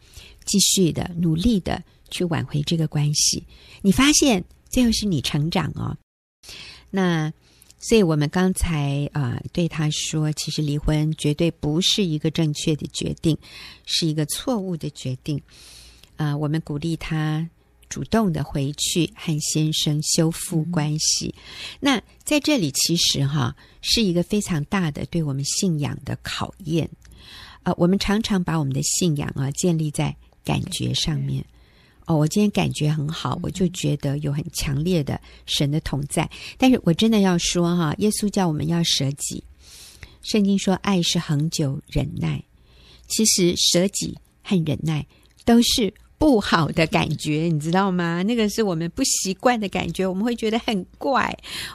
[0.45, 3.43] 继续的努力的去挽回这个关系，
[3.81, 5.97] 你发现最后是你成长哦，
[6.89, 7.31] 那。
[7.79, 13.37] 所以我们刚才啊、呃、对他说，其实离婚绝对不是一个正确的决定，
[13.85, 15.37] 是一个错误的决定。
[16.17, 17.49] 啊、呃，我们鼓励他
[17.87, 21.33] 主动的回去和先生修复关系。
[21.35, 26.89] 嗯、那在这里其实哈是一个非常大的对我们信仰的考验。
[27.63, 31.43] 呃，我们常常把我们的信仰啊建立在感觉上面。
[32.09, 36.27] 哦，我今天感觉很好，我就觉得有很强烈的神的同在。
[36.57, 39.43] 但是我真的要说哈，耶稣叫我们要舍己。
[40.23, 42.43] 圣经说爱是恒久忍耐，
[43.07, 45.05] 其实舍己和忍耐
[45.45, 48.23] 都是不好的感觉，你知道吗？
[48.23, 51.31] 那个是我们不习惯的感觉，我们会觉得很怪，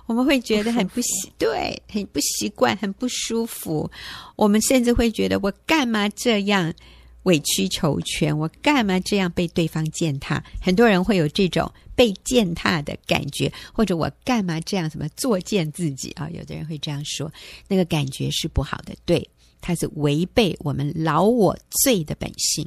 [0.06, 3.88] 我们会觉得很不习， 对，很不习惯，很不舒服。
[4.34, 6.74] 我们甚至会觉得我干嘛这样？
[7.24, 10.42] 委曲求全，我干嘛这样被对方践踏？
[10.62, 16.28] 很多人会有这种被践踏的感觉，或者我干嘛这样什么作践自己啊？
[16.30, 17.30] 有的人会这样说，
[17.68, 19.28] 那个感觉是不好的，对，
[19.60, 22.66] 它是违背我们老我罪的本性。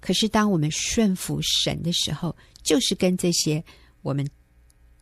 [0.00, 3.62] 可是当我们顺服神的时候，就是跟这些
[4.02, 4.26] 我们。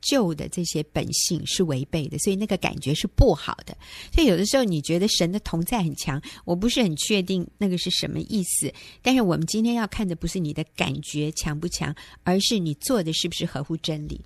[0.01, 3.77] 旧的这些本性是违背的，所以那个感觉是不好的。
[4.13, 8.73] 所以有的时候你觉得神的同在很强，我不是很确定那个是什么意思。
[9.03, 14.21] 但是我们今天要看的不是你的感觉强不强，而是你做的是不是合乎真理。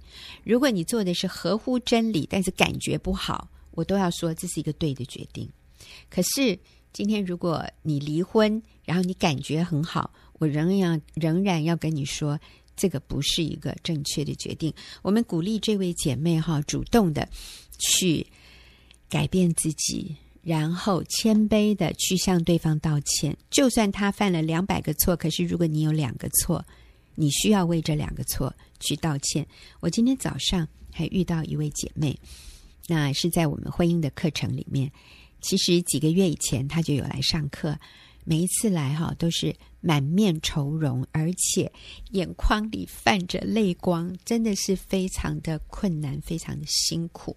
[0.44, 5.48] 如果你做的是合乎真理，但是感觉不好，我都要说这是一个对的决定。
[6.08, 6.58] 可是
[6.92, 12.38] 今天如果你离婚，然后你感觉很好，我仍然仍然要跟你说。
[12.76, 14.72] 这个不是一个正确的决定。
[15.02, 17.28] 我们鼓励这位姐妹哈，主动的
[17.78, 18.26] 去
[19.08, 23.36] 改变自己，然后谦卑的去向对方道歉。
[23.50, 26.64] 就算他犯了两百个错，可是如果你有两个错，
[27.14, 29.46] 你需要为这两个错去道歉。
[29.80, 32.18] 我今天早上还遇到一位姐妹，
[32.88, 34.90] 那是在我们婚姻的课程里面。
[35.40, 37.78] 其实几个月以前，她就有来上课。
[38.24, 39.54] 每一次来哈，都是
[39.86, 41.70] 满面愁容，而且
[42.12, 47.36] 眼眶里泛着泪光，真的是非常的困难，非常的辛苦。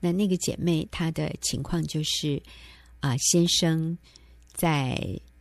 [0.00, 2.42] 那那个姐妹她的情况就是，
[3.00, 3.98] 啊、先生
[4.54, 4.98] 在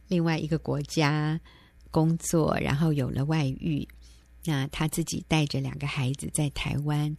[0.10, 1.40] 另外一个国家
[1.90, 3.88] 工作，然后有了外遇。
[4.44, 7.16] 那她自己带着两个孩子在台湾，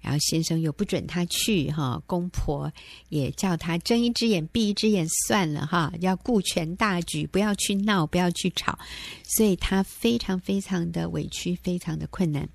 [0.00, 2.72] 然后先生又不准她去哈，公婆
[3.08, 8.78] 也叫她睁一只眼闭一只眼算了哈，要顾全大局，不要去闹，不要去吵，
[9.22, 12.48] 所以她非常非常的委屈，非常的困难。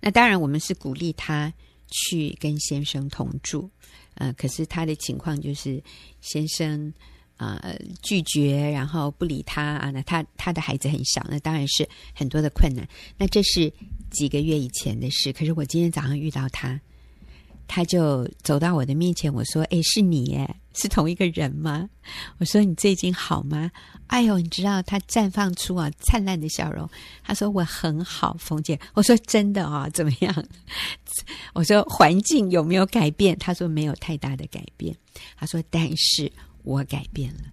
[0.00, 1.52] 那当然，我们是鼓励她
[1.88, 3.70] 去跟先生同住，
[4.14, 5.82] 呃，可是她的情况就是
[6.20, 6.92] 先生。
[7.40, 9.90] 啊、呃，拒绝，然后不理他啊。
[9.90, 12.86] 那他他的孩子很小，那当然是很多的困难。
[13.16, 13.72] 那这是
[14.10, 15.32] 几个月以前的事。
[15.32, 16.78] 可是我今天早上遇到他，
[17.66, 21.88] 他就走到我的面前，我说：“哎，是你耶，是同一个人吗？”
[22.36, 23.70] 我说：“你最近好吗？”
[24.08, 26.86] 哎呦，你知道他绽放出啊灿烂的笑容。
[27.24, 30.44] 他说：“我很好，冯姐。”我说：“真的啊，怎么样？”
[31.54, 34.94] 我说：“环境有没有改变？”他说：“没有太大的改变。”
[35.38, 36.30] 他说：“但是。”
[36.64, 37.44] 我改变了，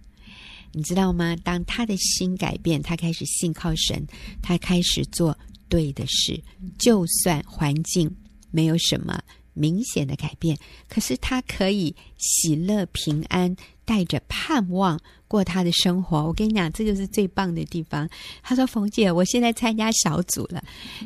[0.72, 1.36] 你知道吗？
[1.42, 4.06] 当他的心改变，他开始信靠神，
[4.42, 5.36] 他开始做
[5.68, 6.40] 对的事，
[6.78, 8.14] 就算环境
[8.50, 9.20] 没有什么
[9.54, 10.56] 明显的改变，
[10.88, 13.54] 可是他可以喜乐平安
[13.84, 16.24] 带着盼望过他的生活。
[16.24, 18.08] 我跟你讲，这就是最棒的地方。
[18.42, 20.62] 他说：“冯姐，我现在参加小组了，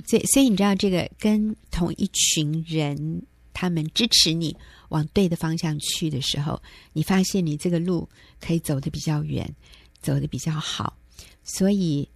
[0.06, 3.22] 所以，所以你知道，这个跟同一群人，
[3.52, 4.56] 他们支持你
[4.92, 6.62] 往对的方向去的时候，
[6.92, 8.08] 你发现你这个路
[8.40, 9.52] 可以走得比较远，
[10.00, 10.96] 走得比较好。
[11.42, 12.08] 所以，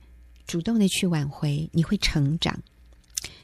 [0.47, 2.57] 主动的去挽回，你会成长。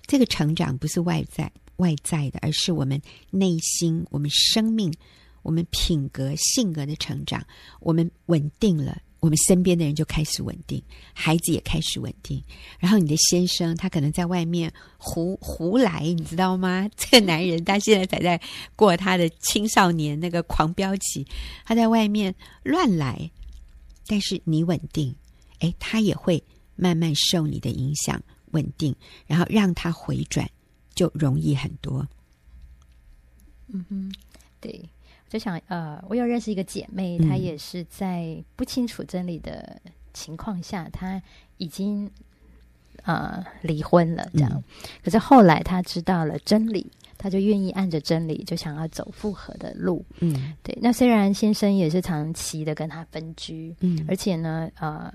[0.07, 4.93] 这个成长不是外在。”外在的，而是我们内心、我们生命、
[5.43, 7.45] 我们品格、性格的成长。
[7.80, 10.82] 我们稳定了，我们身边的人就开始稳定，
[11.14, 12.42] 孩子也开始稳定。
[12.80, 16.90] 然后你的先生，他可能在外面胡胡来，你知道吗？
[16.96, 18.40] 这个男人他现在才在
[18.74, 21.24] 过他的青少年那个狂飙期，
[21.64, 23.30] 他在外面乱来，
[24.08, 25.14] 但是你稳定，
[25.60, 26.42] 诶，他也会
[26.74, 28.20] 慢慢受你的影响
[28.50, 28.92] 稳定，
[29.28, 30.50] 然后让他回转。
[30.94, 32.06] 就容易很多。
[33.68, 34.14] 嗯哼，
[34.60, 34.78] 对，
[35.33, 39.80] 就想，呃，我有认识一个姐妹，嗯、她也是在不清楚真理的
[40.12, 41.22] 情况下，她
[41.57, 42.11] 已经
[43.05, 44.53] 呃离婚了，这样。
[44.53, 44.62] 嗯、
[45.03, 50.05] 可是后来她知道了真理，她就愿意按着真理，就想要走复合的路。
[50.20, 50.76] 嗯，对。
[50.83, 55.11] 那虽然先生也是长期的跟她分居，嗯，而且呢，呃，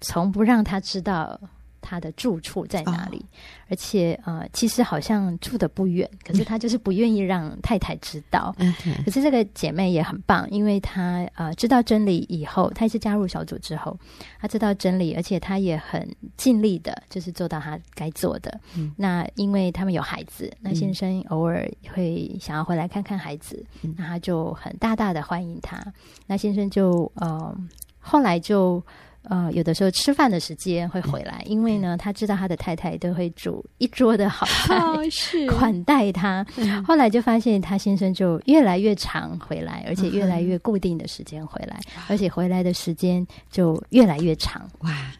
[0.00, 1.36] 从不让她知道。
[1.80, 3.26] 他的住处在哪里？Oh.
[3.70, 8.54] 而且呃，其实好像住的不远，可是他就是不愿意让太太知道。
[8.58, 9.04] Uh.
[9.04, 13.98] 可是这个姐妹也很棒，因为她呃知道真理以后，她也是加入小组之后，
[14.40, 18.58] 她知道真理，而且她也很尽力的，就是做到她该做的。
[18.76, 25.78] 嗯、那因为他们有孩子，那先生偶尔会想要回来看看孩子，嗯、那他就很大大的欢迎他。
[26.26, 27.54] 那先生就呃
[27.98, 28.82] 后来就。
[29.28, 34.76] 呃，有的时候吃饭的时间会回来，因为呢，他知道他的太太都会煮一桌的好菜，
[35.12, 36.44] 是款待他。
[36.56, 44.66] 嗯、后来就发现他先生就越来越常回来，而且越来越固定的时间回来，嗯、而且回来的时间就越来越长。
[44.78, 45.12] 哇，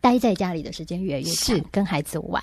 [0.00, 2.42] 待在家里的时间越来越长，是跟孩子玩。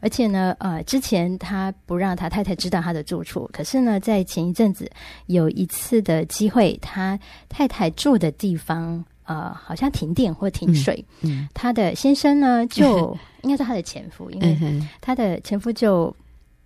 [0.00, 4.88] 而且呢，呃，之前他不让他太太知道他的住处，可是呢，在前一阵子
[5.26, 9.04] 有一次的机会，他太太住的地方。
[9.24, 11.42] 呃，好像停电或停水，嗯。
[11.42, 16.14] 嗯、他的先生呢， 就应该是她的前夫，因为她的前夫就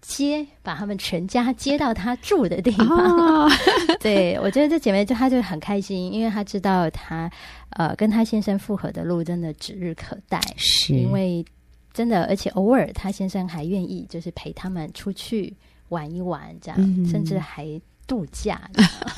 [0.00, 2.88] 接把他们全家接到他住的地方。
[2.88, 3.50] 哦、
[4.00, 7.30] 对，我觉得这姐妹就她就很开心，因为她知道她
[7.70, 10.94] 呃跟她先生复合的路真的指日可待，是。
[10.94, 11.44] 因为
[11.92, 15.54] 真的，而且偶尔她先生还愿意就是陪他们出去
[15.88, 17.80] 玩一玩，这样，嗯、甚至还。
[18.06, 18.70] 度假，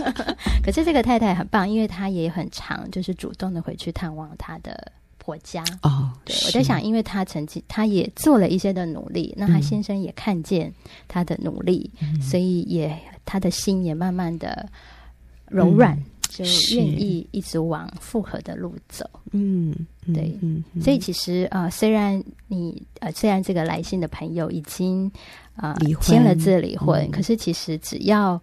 [0.65, 5.63] 可是这个太太很棒，因为她也很常，就是主动的回去探望她的婆家。
[5.83, 10.73] 哦，对，我在想，因为她曾经，她也做了一些的努力，那她先生也看见
[11.07, 14.67] 她的努力，嗯、所以也她的心也慢慢的
[15.49, 19.05] 柔软，嗯、就愿意一直往复合的路走。
[19.33, 19.75] 嗯，
[20.15, 25.13] 对，嗯，嗯所以其实呃，虽然你呃，虽然这个来信的朋友已经
[25.57, 28.41] 啊签、呃、了字离婚，嗯、可是其实只要。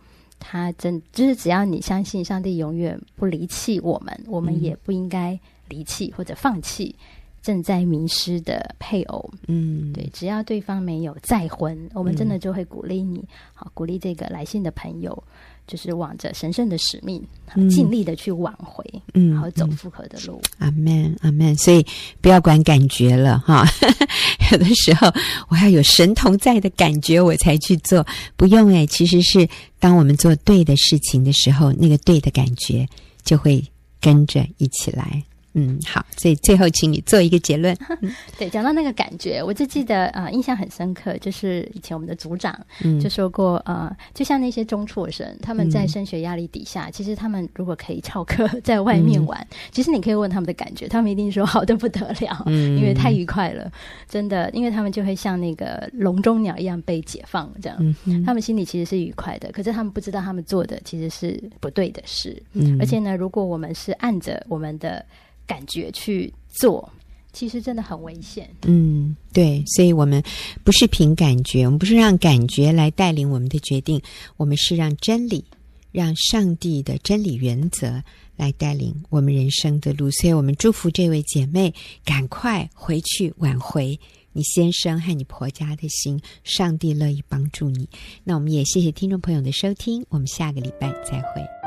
[0.47, 5.37] 他真就是，只要你相信上帝永远不离弃我们，我们也不应该
[5.69, 6.95] 离弃或者放弃
[7.41, 9.27] 正在迷失的配偶。
[9.47, 15.23] 嗯，对，只要对方没有再婚，我们真的就会鼓励你，好鼓励这个来信的朋友。
[15.67, 17.21] 就是往着神圣的使命，
[17.69, 20.41] 尽力的去挽回，嗯，然后走复合的路。
[20.59, 21.55] 阿门，阿门。
[21.55, 21.85] 所以
[22.21, 23.65] 不要管感觉了哈，
[24.51, 25.11] 有的时候
[25.49, 28.05] 我要有神同在的感觉，我才去做。
[28.35, 29.47] 不用诶，其实是
[29.79, 32.87] 当我们做对的事情的时候，那个对的感觉
[33.23, 33.63] 就会
[33.99, 35.23] 跟着一起来。
[35.57, 37.73] 嗯，好，所以最后请你做一个结论。
[38.37, 42.53] 对，讲到那个感觉，我就记得呃，印象很深刻，就是以前我们的组长
[43.01, 53.71] 就说过，嗯、呃，就像那些中辍生，他们在升学压力底下，嗯、其实他们如果可以翘课在外面玩，嗯、其实你可以问他们的感觉，他们一定说好的不得了， 嗯、因为太愉快了，
[54.09, 65.05] 真的，因为他们就会像那个笼中鸟一样被解放，这样，嗯、他们心里其实是愉快的，可是他们不知道他们做的其实是不对的事，嗯、而且呢，如果我们是按着我们的。
[65.45, 66.89] 感觉去做，
[67.33, 68.49] 其实真的很危险。
[68.65, 70.23] 嗯，对，所以我们
[70.63, 74.01] 不是凭感觉，我们不是让感觉来带领我们的决定，
[74.37, 75.43] 我们是让真理、
[75.91, 78.01] 让上帝的真理原则
[78.35, 80.09] 来带领我们人生的路。
[80.11, 81.73] 所以我们祝福这位姐妹，
[82.03, 83.99] 赶快回去挽回
[84.31, 87.87] 你先生和你婆家的心，上帝乐意帮助你。
[88.23, 91.64] 那我们也谢谢听众朋友的收听，我们下个礼拜再会。